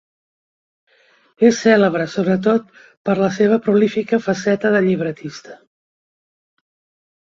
[1.49, 2.67] És cèlebre sobretot
[3.11, 5.63] per la seva prolífica faceta de llibretista.